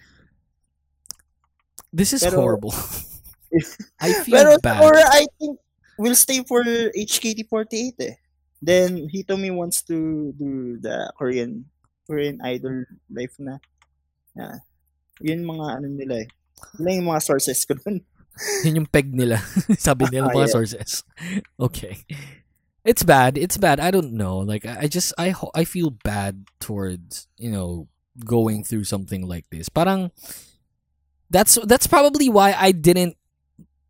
[1.94, 2.74] This is Pero- horrible.
[4.02, 4.82] I feel Pero bad.
[4.86, 5.58] or I think
[5.98, 6.62] we'll stay for
[6.94, 8.16] HKT48 eh.
[8.62, 11.66] Then Hitomi wants to do the Korean
[12.06, 13.58] Korean idol life na.
[14.36, 14.62] Yeah.
[15.22, 16.30] Yun mga ano nila eh.
[16.80, 18.02] Yun yung mga sources ko dun.
[18.66, 19.42] Yun yung peg nila.
[19.78, 20.54] Sabi nila mga yeah.
[20.54, 21.04] sources.
[21.60, 22.04] Okay.
[22.88, 23.38] It's bad.
[23.38, 23.80] It's bad.
[23.84, 24.40] I don't know.
[24.40, 27.92] Like I I just I I feel bad towards, you know,
[28.24, 29.68] going through something like this.
[29.68, 30.16] Parang
[31.30, 33.20] that's that's probably why I didn't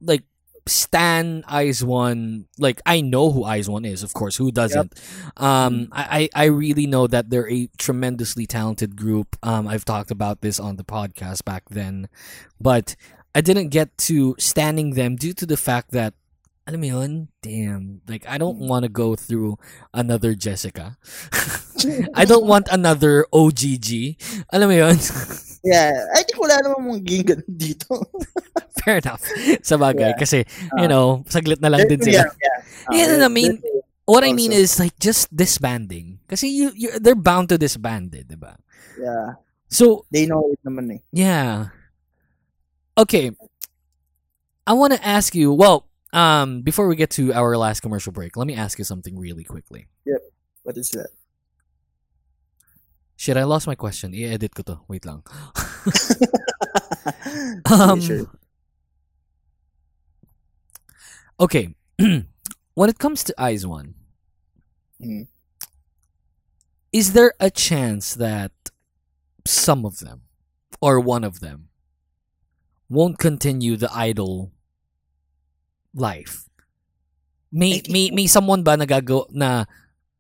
[0.01, 0.25] like
[0.69, 2.45] stan IZ*ONE.
[2.57, 4.37] Like I know who IZ*ONE is, of course.
[4.37, 4.93] Who doesn't?
[5.37, 9.35] Um, I I I really know that they're a tremendously talented group.
[9.43, 12.07] Um, I've talked about this on the podcast back then,
[12.61, 12.95] but
[13.35, 16.13] I didn't get to standing them due to the fact that.
[16.69, 17.25] Mo?
[17.41, 18.01] Damn.
[18.07, 19.57] Like, I don't want to go through
[19.91, 20.99] another Jessica.
[22.15, 24.17] I don't want another OGG.
[24.51, 24.97] Alam mo yun?
[25.63, 25.91] Yeah.
[26.15, 27.99] I think wala namang magiging ganun dito.
[28.79, 29.23] Fair enough.
[29.61, 30.15] Sa bagay.
[30.15, 30.19] Yeah.
[30.19, 30.47] Kasi,
[30.79, 32.31] you know, saglit na lang din Yeah, sila.
[32.39, 32.57] yeah.
[32.87, 33.59] Ah, Yeah, they're- I mean,
[34.09, 36.17] What I mean is like just disbanding.
[36.25, 38.57] Kasi you, you they're bound to disband it, diba?
[38.97, 39.37] yeah.
[39.69, 41.01] So, They know it naman eh.
[41.13, 41.69] yeah.
[42.97, 43.29] Okay.
[44.65, 48.33] I want to ask you, well, um before we get to our last commercial break,
[48.33, 49.85] let me ask you something really quickly.
[50.09, 50.21] Yep.
[50.65, 51.13] What is that?
[53.19, 54.15] Shit, I lost my question.
[54.15, 54.79] I-edit ko to.
[54.87, 55.27] Wait lang.
[57.69, 57.99] Um.
[61.39, 61.75] Okay.
[62.73, 63.93] when it comes to IZ*ONE,
[64.99, 65.27] Mhm.
[66.91, 68.51] is there a chance that
[69.47, 70.23] some of them
[70.81, 71.69] or one of them
[72.89, 74.51] won't continue the idol
[75.93, 76.47] life?
[77.51, 79.65] May may may someone ba nagago na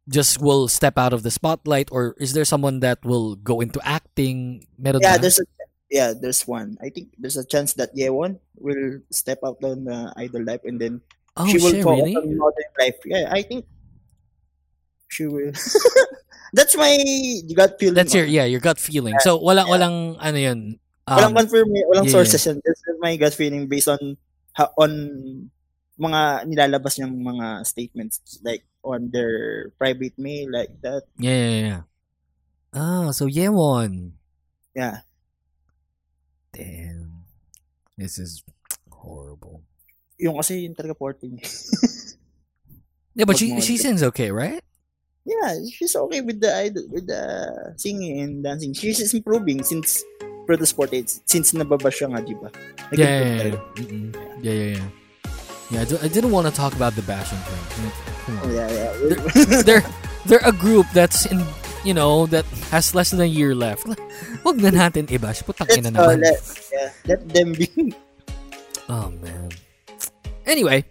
[0.09, 3.79] just will step out of the spotlight or is there someone that will go into
[3.85, 4.65] acting?
[4.77, 5.45] Meron Yeah, there's a
[5.89, 6.77] yeah, there's one.
[6.81, 10.81] I think there's a chance that Hyewon will step out on the idol life and
[10.81, 11.01] then
[11.37, 12.15] oh she will shit, focus really?
[12.17, 12.97] on modern life.
[13.05, 13.65] Yeah, I think
[15.09, 15.53] she will.
[16.53, 16.97] That's my
[17.53, 17.95] gut feeling.
[17.95, 19.13] That's your yeah, your gut feeling.
[19.21, 20.59] So walang walang ano yun.
[21.05, 22.61] walang um, confirm, walang yeah, sources yan.
[22.65, 24.17] That's my gut feeling based on
[24.77, 24.91] on
[25.99, 31.03] mga nilalabas niyang mga statements like on their private mail like that.
[31.17, 31.81] Yeah, yeah, yeah.
[32.73, 34.13] Ah, so Hyewon.
[34.75, 35.03] Yeah.
[36.53, 37.25] Damn.
[37.97, 38.43] This is
[38.91, 39.63] horrible.
[40.19, 41.39] Yung kasi yung talaga porting.
[43.17, 44.63] Yeah, but she she sings okay, right?
[45.29, 46.49] yeah, she's okay with the
[46.89, 47.23] with the
[47.77, 48.73] singing and dancing.
[48.73, 50.03] She's improving since
[50.47, 50.89] the sport
[51.25, 52.49] since nababa siya nga, di ba?
[52.89, 53.57] Yeah, yeah, yeah.
[54.41, 54.87] yeah, yeah, yeah.
[55.69, 57.93] Yeah, I, I didn't want to talk about the bashing thing.
[58.37, 58.51] On.
[58.53, 59.61] Yeah, yeah.
[59.67, 59.85] They're
[60.25, 61.41] they're a group that's in
[61.83, 63.87] you know that has less than a year left.
[64.43, 65.41] Wag na natin i-bash.
[65.43, 66.21] Putang ina naman.
[66.21, 66.37] let,
[66.71, 67.67] yeah, let them be.
[68.89, 69.53] Oh man.
[70.49, 70.81] Anyway,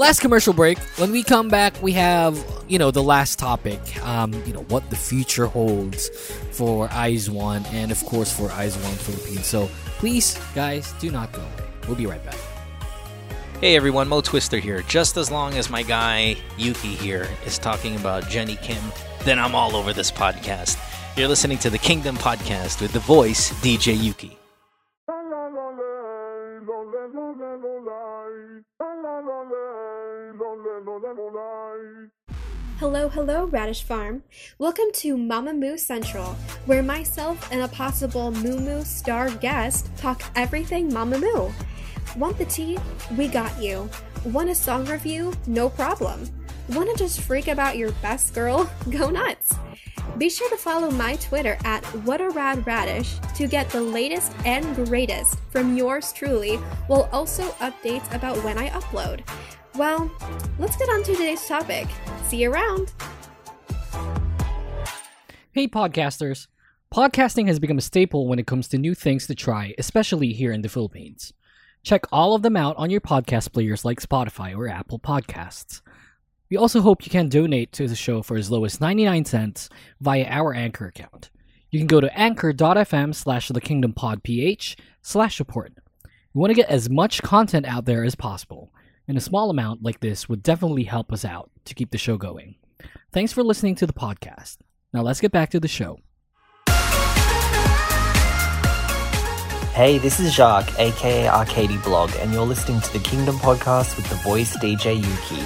[0.00, 0.80] last commercial break.
[0.96, 2.40] When we come back, we have
[2.72, 3.76] you know the last topic.
[4.00, 6.08] Um, you know what the future holds
[6.56, 9.44] for IZ*ONE, and of course for IZ*ONE Philippines.
[9.44, 9.68] So
[10.00, 11.44] please, guys, do not go.
[11.44, 11.68] away.
[11.84, 12.40] We'll be right back.
[13.60, 14.82] Hey everyone, Mo Twister here.
[14.82, 18.82] Just as long as my guy Yuuki here is talking about Jennie Kim,
[19.24, 20.76] then I'm all over this podcast.
[21.16, 24.36] You're listening to the Kingdom Podcast with the voice DJ Yuuki.
[32.78, 34.24] Hello, hello, Radish Farm.
[34.58, 36.34] Welcome to Mamamoo Central,
[36.66, 41.52] where myself and a possible Moo Moo star guest talk everything Mamamoo.
[42.16, 42.78] Want the tea?
[43.16, 43.90] We got you.
[44.24, 45.32] Want a song review?
[45.46, 46.28] No problem.
[46.70, 48.70] Want to just freak about your best girl?
[48.90, 49.54] Go nuts.
[50.18, 55.76] Be sure to follow my Twitter at WhatARadRadish to get the latest and greatest from
[55.76, 59.20] yours truly, while also updates about when I upload.
[59.74, 60.10] Well,
[60.58, 61.88] let's get on to today's topic.
[62.26, 62.92] See you around.
[65.50, 66.46] Hey, podcasters.
[66.94, 70.52] Podcasting has become a staple when it comes to new things to try, especially here
[70.52, 71.32] in the Philippines.
[71.84, 75.82] Check all of them out on your podcast players like Spotify or Apple Podcasts.
[76.50, 79.68] We also hope you can donate to the show for as low as 99 cents
[80.00, 81.30] via our Anchor account.
[81.70, 85.74] You can go to anchor.fm slash the kingdom pod ph slash support.
[86.32, 88.72] We want to get as much content out there as possible,
[89.06, 92.16] and a small amount like this would definitely help us out to keep the show
[92.16, 92.54] going.
[93.12, 94.56] Thanks for listening to the podcast.
[94.94, 95.98] Now let's get back to the show.
[99.74, 104.08] Hey, this is Jacques, aka Arcady Blog, and you're listening to the Kingdom Podcast with
[104.08, 105.42] the voice DJ Yuuki.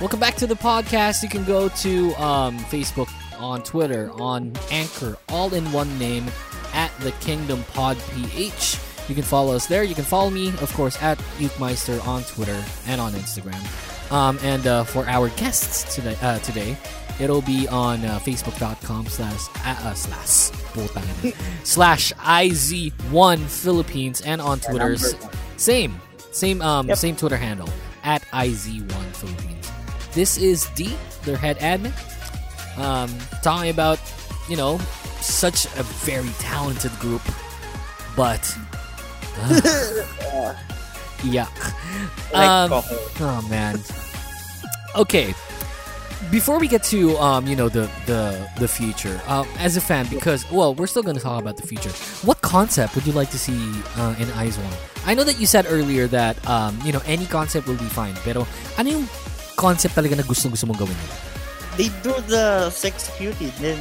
[0.00, 1.24] Welcome back to the podcast.
[1.24, 6.24] You can go to um, Facebook, on Twitter, on Anchor, all in one name
[6.72, 8.78] at the Kingdom Pod PH.
[9.08, 9.82] You can follow us there.
[9.82, 13.60] You can follow me, of course, at Ukemeister on Twitter and on Instagram.
[14.12, 16.76] Um, and uh, for our guests today, uh, today
[17.20, 20.50] it'll be on uh, facebook.com slash uh, uh, slash
[21.64, 25.14] slash iz1 philippines and on twitter's
[25.56, 26.98] same same um Yep.
[26.98, 27.68] same twitter handle
[28.04, 29.70] at iz1 philippines
[30.12, 30.94] this is d
[31.24, 31.92] their head admin
[32.78, 33.10] um
[33.42, 34.00] talking about
[34.48, 34.78] you know
[35.20, 37.22] such a very talented group
[38.16, 38.40] but
[39.38, 40.54] uh,
[41.18, 41.48] yuck
[42.34, 42.70] um,
[43.20, 43.78] Oh man.
[44.96, 45.34] Okay.
[46.30, 50.06] Before we get to um, you know, the the the future, um, as a fan,
[50.06, 51.90] because well, we're still gonna talk about the future.
[52.24, 53.58] What concept would you like to see
[53.98, 54.72] uh, in IZ*ONE?
[55.04, 58.14] I know that you said earlier that um, you know, any concept will be fine.
[58.22, 58.46] Pero
[58.78, 59.06] ano yung
[59.58, 61.16] concept talaga na gusto gusto mong gawin nila?
[61.76, 63.50] They do the sex cutie.
[63.58, 63.80] Then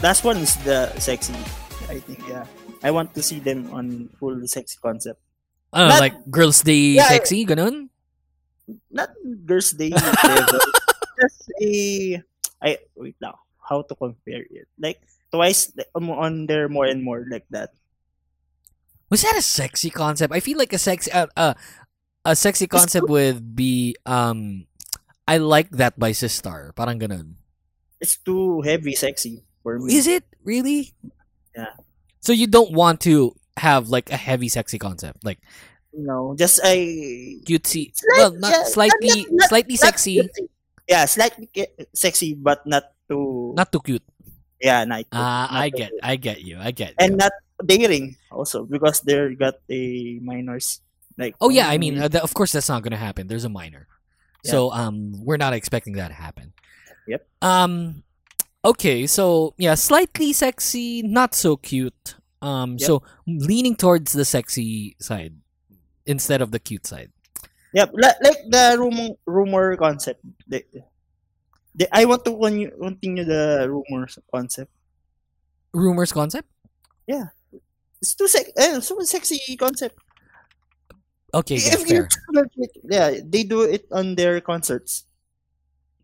[0.00, 1.36] last one is the sexy.
[1.90, 2.46] I think yeah.
[2.86, 5.20] I want to see them on full sexy concept.
[5.74, 7.90] Not- like Girls Day Yeah, sexy, ganun?
[8.90, 9.10] Not
[9.46, 9.90] girls' day
[10.24, 10.60] level.
[11.60, 12.22] A
[12.62, 13.38] I wait now.
[13.60, 14.66] How to compare it?
[14.78, 17.70] Like twice like, um, on there more and more like that.
[19.10, 20.32] Was that a sexy concept?
[20.32, 21.54] I feel like a sexy uh, uh,
[22.24, 24.66] a sexy concept would be um
[25.26, 26.74] I like that by Sistar.
[26.74, 27.38] Parang ganun.
[28.00, 29.94] It's too heavy sexy for me.
[29.94, 30.94] Is it really?
[31.54, 31.78] Yeah.
[32.20, 35.38] So you don't want to have like a heavy sexy concept, like
[35.92, 37.90] No, just I cutesy.
[38.14, 40.22] Well, not yeah, slightly, not- not- slightly not sexy.
[40.22, 40.46] cutesy.
[40.90, 41.46] Yeah, slightly
[41.94, 44.02] sexy, but not too Not too cute.
[44.58, 46.00] yeah, not too, Ah, not I get, cute.
[46.02, 47.16] I get you, I get and you.
[47.22, 50.82] not daring also because they got a minors
[51.16, 53.28] like Oh yeah, I mean, uh, th- of course that's not going to happen.
[53.30, 53.86] There's a minor,
[54.42, 56.52] so um, we're not expecting that to happen.
[57.06, 57.22] Yep.
[57.42, 58.02] Um,
[58.64, 62.16] okay, so yeah, slightly sexy, not so cute.
[62.42, 62.86] Um, Yep.
[62.86, 65.36] so leaning towards the sexy side
[66.06, 67.12] instead of the cute side.
[67.74, 70.20] Yep, like the rumor rumor concept.
[70.46, 70.64] The,
[71.74, 74.70] the, I want to continue the rumors concept.
[75.72, 76.48] Rumors concept.
[77.06, 77.30] Yeah,
[78.02, 79.98] it's too sex, eh, so sexy concept.
[81.32, 82.50] Okay, yeah, If you fair.
[82.58, 85.06] it, yeah, they do it on their concerts.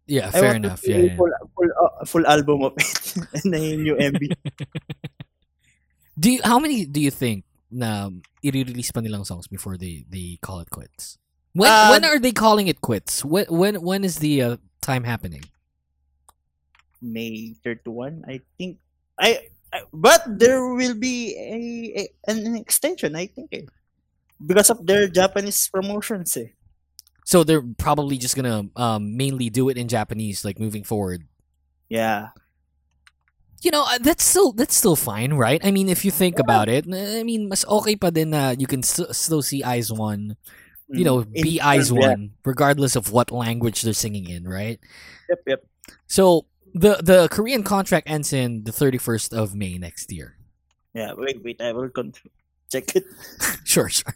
[0.07, 0.87] Yeah, fair enough.
[0.87, 1.17] Yeah, yeah.
[1.17, 4.31] Full, full, uh, full album of it and then new MV.
[6.19, 8.09] Do you, how many do you think na
[8.41, 11.19] i-release pa nilang songs before they they call it quits?
[11.57, 13.25] When Uh, when are they calling it quits?
[13.25, 15.49] When when when is the uh, time happening?
[17.01, 18.79] May 31, I think.
[19.19, 21.59] I, I but there will be a,
[22.01, 23.67] a an extension, I think, eh.
[24.45, 26.37] because of their Japanese promotions.
[26.37, 26.53] Eh.
[27.25, 31.27] So they're probably just gonna um, mainly do it in Japanese, like moving forward.
[31.89, 32.31] Yeah,
[33.63, 35.61] You know, uh, that's still that's still fine, right?
[35.65, 38.67] I mean, if you think about it, I mean, mas okay pa din na you
[38.69, 40.37] can st- still see IZ*ONE,
[40.89, 41.33] you know, Mm.
[41.43, 42.15] be Eyes yeah.
[42.15, 44.79] One, regardless of what language they're singing in, right?
[45.29, 45.61] Yep, yep.
[46.07, 50.37] So the the Korean contract ends in the thirty first of May next year.
[50.95, 52.15] Yeah, wait, wait, I will con-
[52.71, 53.05] check it.
[53.67, 54.15] Sure, sure.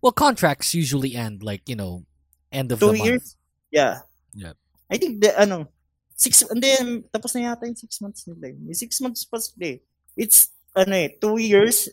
[0.00, 2.04] well, contracts usually end like you know,
[2.50, 3.22] end of Two the years?
[3.22, 3.34] month.
[3.70, 3.94] Yeah.
[4.34, 4.56] Yep.
[4.90, 5.68] I think the ano,
[6.16, 8.50] six, and then tapos na yata yung six months nila.
[8.50, 8.56] eh.
[8.58, 9.78] May six months pa sila eh.
[10.16, 11.86] It's, ano eh, two years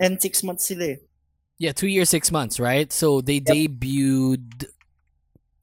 [0.00, 0.98] and six months sila eh.
[1.58, 2.92] Yeah, two years, six months, right?
[2.92, 4.66] So they debuted.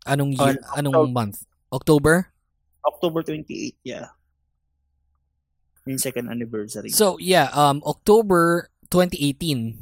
[0.05, 0.59] Anong year?
[0.75, 1.11] On anong October.
[1.11, 1.37] month?
[1.73, 2.15] October.
[2.85, 4.07] October 28, yeah.
[5.87, 6.89] Yung second anniversary.
[6.89, 9.77] So yeah, um, October 2018.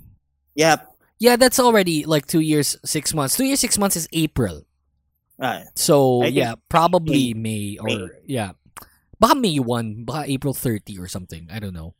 [0.55, 0.77] yeah,
[1.19, 3.35] Yeah, that's already like two years, six months.
[3.35, 4.63] Two years, six months is April.
[5.39, 8.07] ah, So yeah, probably May, or May.
[8.25, 8.51] yeah,
[9.19, 11.47] baka May one, baka April 30 or something.
[11.51, 11.95] I don't know.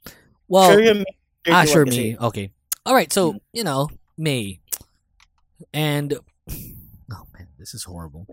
[0.47, 1.03] Well, sure May
[1.51, 1.85] ah, sure.
[1.85, 2.15] May.
[2.15, 2.51] Okay.
[2.85, 3.11] All right.
[3.11, 3.39] So Mm.
[3.51, 4.59] you know, May,
[5.73, 6.13] and
[7.11, 8.27] oh man, this is horrible.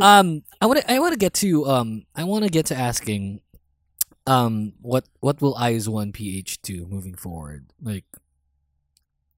[0.00, 2.76] um, I want to, I want to get to, um, I want to get to
[2.76, 3.40] asking,
[4.26, 7.66] um, what, what will IZ*ONE PH do moving forward?
[7.82, 8.04] Like,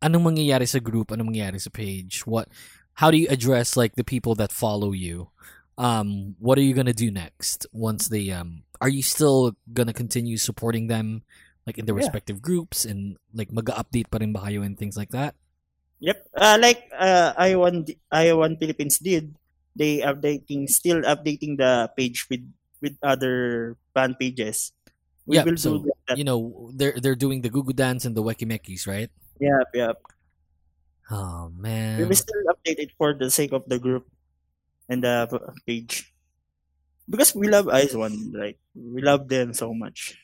[0.03, 1.09] anong mangyayari sa group?
[1.09, 2.27] Anong mangyayari sa page?
[2.27, 2.49] What,
[2.95, 5.31] how do you address like the people that follow you?
[5.79, 8.63] Um, what are you gonna do next once they um?
[8.81, 11.23] Are you still gonna continue supporting them,
[11.67, 12.07] like in their Yeah.
[12.07, 15.35] respective groups and like mag-update pa rin ba kayo and things like that?
[16.05, 16.19] Yep.
[16.37, 19.33] Uh, like uh, I1 d- I1 Philippines did,
[19.75, 22.45] they updating still updating the page with
[22.85, 24.73] with other fan pages.
[25.25, 26.19] We yeah, will so do that.
[26.21, 29.09] you know they're they're doing the Gugudan and the Wekimekis, right?
[29.41, 29.97] Yep, yep.
[31.11, 31.99] Oh man.
[31.99, 34.09] We will still update it for the sake of the group
[34.89, 35.29] and the
[35.67, 36.13] page.
[37.09, 40.17] Because we love IZ*ONE, like we love them so much.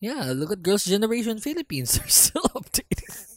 [0.00, 0.32] yeah.
[0.36, 1.92] Look at Girls' Generation Philippines.
[1.98, 3.29] They're still updating.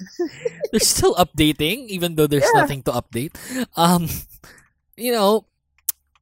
[0.70, 2.60] they're still updating, even though there's Yeah.
[2.60, 3.34] nothing to update.
[3.76, 4.08] Um,
[4.96, 5.46] you know,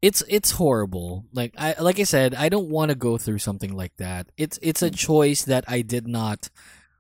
[0.03, 1.25] it's it's horrible.
[1.33, 4.31] Like I like I said, I don't want to go through something like that.
[4.37, 6.49] It's it's a choice that I did not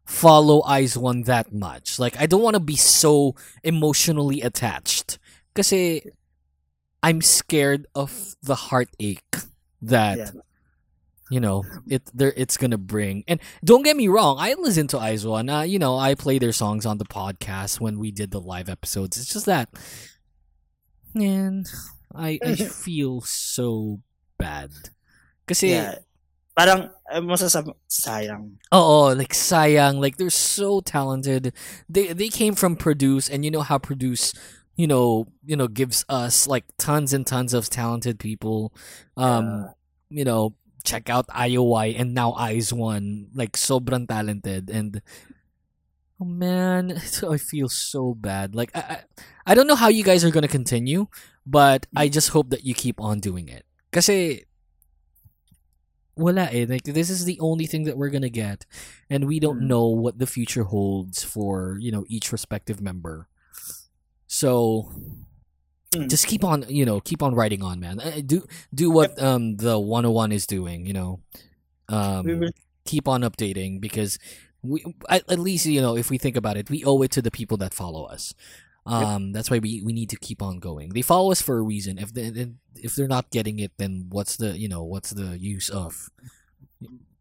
[0.05, 1.99] follow IZ*ONE that much.
[1.99, 5.19] Like I don't want to be so emotionally attached.
[5.55, 5.73] because
[7.03, 9.37] I'm scared of the heartache
[9.83, 10.31] that Yeah.
[11.31, 13.23] You know it there it's gonna bring.
[13.29, 15.49] And don't get me wrong, I listen to IZ*ONE.
[15.49, 18.69] Uh, you know, I play their songs on the podcast when we did the live
[18.69, 19.17] episodes.
[19.17, 19.71] It's just that,
[21.15, 21.65] man,
[22.15, 24.03] I I feel so
[24.39, 24.71] bad.
[25.47, 26.03] Kasi Yeah.
[26.59, 28.59] Parang uh, masasab sayang.
[28.75, 31.55] Oh, like sayang, like they're so talented.
[31.89, 34.35] They they came from Produce, and you know how Produce,
[34.75, 38.75] you know, you know, gives us like tons and tons of talented people.
[39.17, 39.71] Um,
[40.11, 45.03] you know, check out IOI and now IZ*ONE, like sobrang talented, and
[46.21, 48.55] oh man, I feel so bad.
[48.55, 48.99] Like I, I,
[49.47, 51.07] I don't know how you guys are gonna continue,
[51.47, 53.65] but I just hope that you keep on doing it.
[53.93, 54.45] Kasi
[56.17, 56.67] wala eh.
[56.69, 58.67] Like this is the only thing that we're gonna get,
[59.09, 59.69] and we don't Mm.
[59.73, 63.27] know what the future holds for you know each respective member.
[64.27, 64.93] So
[65.93, 66.09] Mm.
[66.09, 67.99] just keep on, you know, keep on writing on, man.
[67.99, 71.21] Uh, Do do what um the 101 is doing, you know.
[71.89, 72.51] Um, will
[72.85, 74.17] keep on updating because
[74.63, 77.23] we at, at least you know if we think about it, we owe it to
[77.23, 78.35] the people that follow us.
[78.87, 80.91] Um, that's why we, we need to keep on going.
[80.91, 81.99] They follow us for a reason.
[81.99, 82.31] If they
[82.77, 86.09] if they're not getting it, then what's the you know what's the use of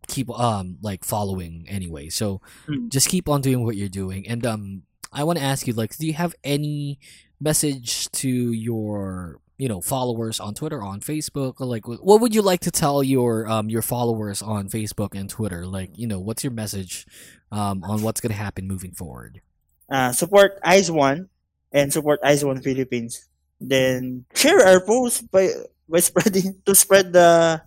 [0.08, 2.10] keep um like following anyway?
[2.10, 2.90] So Mm.
[2.90, 4.28] just keep on doing what you're doing.
[4.28, 7.00] And um, I want to ask you like, do you have any
[7.40, 12.62] message to your you know followers on Twitter, on Facebook, like what would you like
[12.62, 15.68] to tell your um your followers on Facebook and Twitter?
[15.68, 17.06] Like you know, what's your message
[17.52, 19.42] um on what's gonna happen moving forward?
[19.90, 21.28] Uh, support IZ*ONE
[21.72, 23.28] and support IZ*ONE Philippines.
[23.60, 25.50] Then share our post by
[25.90, 27.62] by spreading to spread the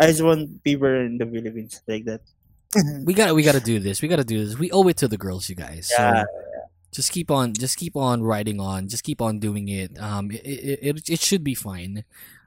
[0.00, 2.20] IZ*ONE fever in the Philippines like that.
[3.04, 4.02] we got to we got to do this.
[4.02, 4.58] We got to do this.
[4.58, 5.88] We owe it to the girls, you guys.
[5.92, 6.24] Yeah.
[6.24, 6.47] So
[6.92, 8.88] just keep on, just keep on writing on.
[8.88, 9.98] Just keep on doing it.
[10.00, 12.04] Um, it it, it, it should be fine.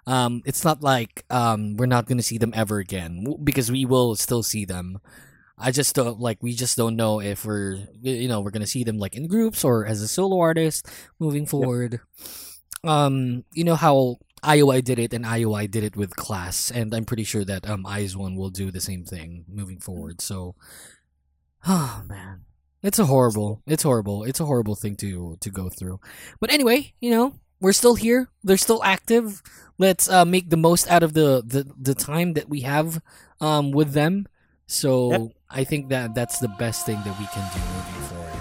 [0.08, 4.16] Um, it's not like um we're not gonna see them ever again because we will
[4.16, 5.00] still see them.
[5.58, 8.84] I just don't like we just don't know if we're you know we're gonna see
[8.84, 10.88] them like in groups or as a solo artist
[11.20, 12.00] moving forward.
[12.84, 17.06] Um, you know how IOI did it and IOI did it with class, and I'm
[17.06, 20.20] pretty sure that um IZ*ONE will do the same thing moving forward.
[20.20, 20.56] So,
[21.68, 22.46] oh man,
[22.84, 26.00] it's a horrible, it's horrible, it's a horrible thing to to go through.
[26.40, 29.42] But anyway, you know we're still here, they're still active.
[29.78, 33.02] Let's uh, make the most out of the the the time that we have
[33.40, 34.28] um with them.
[34.68, 35.22] So Yep.
[35.52, 38.40] I think that that's the best thing that we can do moving forward.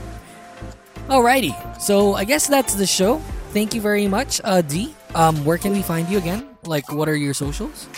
[1.10, 3.18] Alrighty, so I guess that's the show.
[3.50, 4.94] Thank you very much, uh, Dee.
[5.14, 6.46] Um, where can we find you again?
[6.62, 7.88] Like, what are your socials?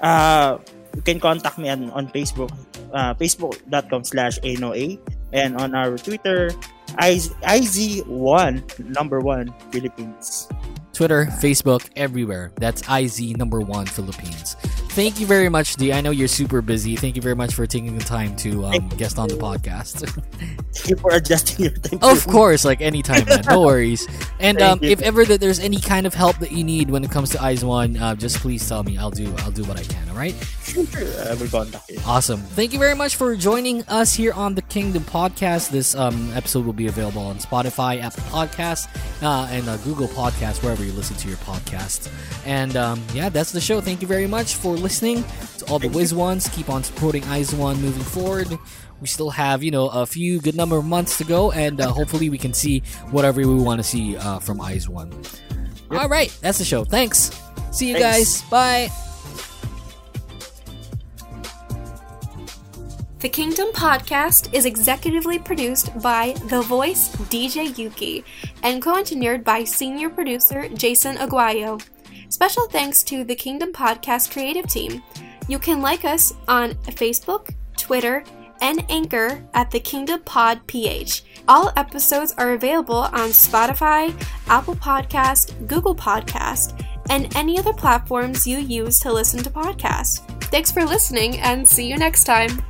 [0.00, 0.58] Uh,
[0.94, 2.54] you can contact me on, on Facebook,
[2.92, 5.00] uh, facebook.com slash anoa,
[5.34, 6.54] and on our Twitter,
[7.02, 10.48] IZ, IZ1, number one, Philippines.
[10.94, 12.52] Twitter, Facebook, everywhere.
[12.56, 14.54] That's IZ number one Philippines.
[14.94, 15.92] Thank you very much, Dee.
[15.92, 16.94] I know you're super busy.
[16.94, 20.08] Thank you very much for taking the time to um, guest on the podcast.
[20.72, 21.98] Thank you for adjusting your time.
[22.00, 23.42] of course, like anytime, man.
[23.48, 24.06] No worries.
[24.38, 27.10] And um, if ever that there's any kind of help that you need when it
[27.10, 28.96] comes to IZ*ONE, uh, just please tell me.
[28.96, 29.34] I'll do.
[29.38, 30.08] I'll do what I can.
[30.10, 30.34] All right.
[30.62, 30.84] Sure,
[31.28, 31.98] I will contact you.
[32.06, 32.40] Awesome.
[32.40, 35.70] Thank you very much for joining us here on the Kingdom Podcast.
[35.70, 38.86] This um, episode will be available on Spotify, Apple Podcasts,
[39.22, 42.10] uh, and uh, Google Podcasts, wherever you listen to your podcast.
[42.46, 43.80] And um, yeah, that's the show.
[43.80, 45.24] Thank you very much for listening
[45.58, 46.52] to all the WIZ*ONEs.
[46.54, 48.58] Keep on supporting IZ*ONE moving forward.
[49.00, 51.88] We still have, you know, a few good number of months to go, and uh,
[51.88, 52.80] hopefully we can see
[53.10, 55.12] whatever we want to see uh, from IZ*ONE.
[55.90, 56.84] All right, that's the show.
[56.84, 57.30] Thanks.
[57.70, 58.42] See you Thanks.
[58.42, 58.50] guys.
[58.50, 59.13] Bye.
[63.24, 68.22] The Kingdom podcast is executively produced by The Voice DJ Yuuki
[68.62, 71.82] and co engineered by senior producer Jason Aguayo.
[72.28, 75.02] Special thanks to the Kingdom podcast creative team.
[75.48, 77.48] You can like us on Facebook,
[77.78, 78.24] Twitter,
[78.60, 81.24] and Anchor at the Kingdom Pod PH.
[81.48, 84.12] All episodes are available on Spotify,
[84.48, 90.18] Apple Podcast, Google Podcast, and any other platforms you use to listen to podcasts.
[90.50, 92.62] Thanks for listening and see you next time.